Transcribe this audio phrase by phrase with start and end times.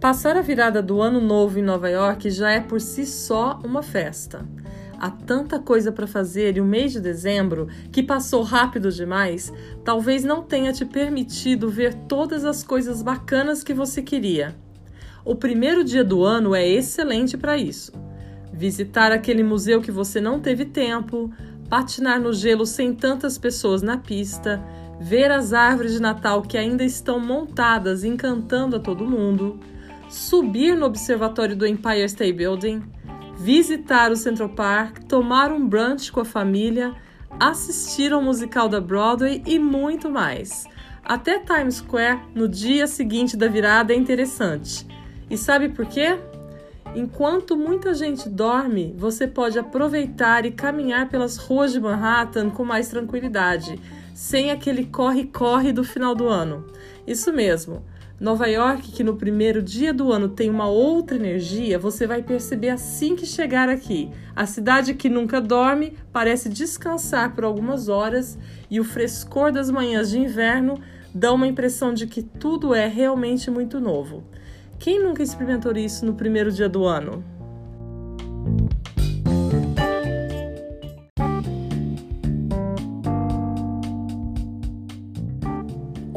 [0.00, 3.82] Passar a virada do ano novo em Nova York já é por si só uma
[3.82, 4.48] festa.
[4.98, 9.52] Há tanta coisa para fazer e o mês de dezembro, que passou rápido demais,
[9.84, 14.56] talvez não tenha te permitido ver todas as coisas bacanas que você queria.
[15.22, 17.92] O primeiro dia do ano é excelente para isso.
[18.54, 21.30] Visitar aquele museu que você não teve tempo,
[21.68, 24.62] patinar no gelo sem tantas pessoas na pista,
[24.98, 29.60] ver as árvores de Natal que ainda estão montadas encantando a todo mundo
[30.10, 32.82] subir no observatório do Empire State Building,
[33.38, 36.92] visitar o Central Park, tomar um brunch com a família,
[37.38, 40.66] assistir ao musical da Broadway e muito mais.
[41.04, 44.84] Até Times Square no dia seguinte da virada é interessante.
[45.30, 46.18] E sabe por quê?
[46.94, 52.88] Enquanto muita gente dorme, você pode aproveitar e caminhar pelas ruas de Manhattan com mais
[52.88, 53.80] tranquilidade,
[54.12, 56.66] sem aquele corre-corre do final do ano.
[57.06, 57.84] Isso mesmo.
[58.20, 62.68] Nova York, que no primeiro dia do ano tem uma outra energia, você vai perceber
[62.68, 64.10] assim que chegar aqui.
[64.36, 68.38] A cidade que nunca dorme parece descansar por algumas horas
[68.70, 70.78] e o frescor das manhãs de inverno
[71.14, 74.22] dá uma impressão de que tudo é realmente muito novo.
[74.78, 77.24] Quem nunca experimentou isso no primeiro dia do ano?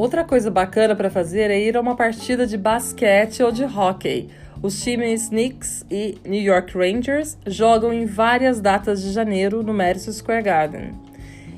[0.04, 4.28] Outra coisa bacana para fazer é ir a uma partida de basquete ou de hockey.
[4.62, 10.12] Os times Knicks e New York Rangers jogam em várias datas de janeiro no Madison
[10.12, 10.92] Square Garden.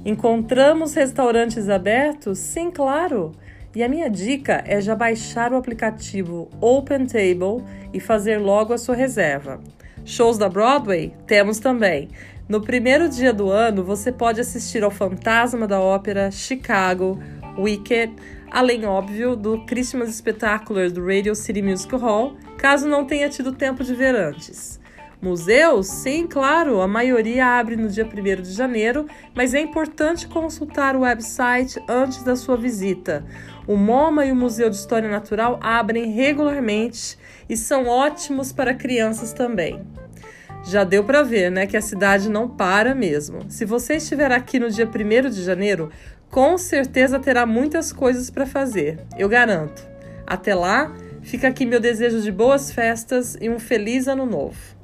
[0.06, 2.38] Encontramos restaurantes abertos?
[2.38, 3.32] Sim, claro!
[3.74, 8.78] E a minha dica é já baixar o aplicativo Open Table e fazer logo a
[8.78, 9.60] sua reserva.
[10.06, 11.16] Shows da Broadway?
[11.26, 12.10] Temos também.
[12.48, 17.20] No primeiro dia do ano, você pode assistir ao Fantasma da Ópera, Chicago,
[17.58, 18.14] Wicked,
[18.52, 23.84] além, óbvio, do Christmas Spectacular do Radio City Music Hall, caso não tenha tido tempo
[23.84, 24.80] de ver antes.
[25.22, 25.88] Museus?
[25.88, 31.02] Sim, claro, a maioria abre no dia 1 de janeiro, mas é importante consultar o
[31.02, 33.26] website antes da sua visita.
[33.66, 37.18] O MoMA e o Museu de História Natural abrem regularmente
[37.50, 39.82] e são ótimos para crianças também.
[40.64, 43.50] Já deu para ver, né, que a cidade não para mesmo.
[43.50, 45.92] Se você estiver aqui no dia 1 de janeiro,
[46.30, 49.88] com certeza terá muitas coisas para fazer, eu garanto.
[50.28, 54.75] Até lá, fica aqui meu desejo de boas festas e um feliz ano novo.